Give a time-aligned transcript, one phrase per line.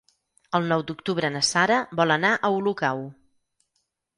[0.59, 3.07] El nou d'octubre na Sara vol anar a Olocau.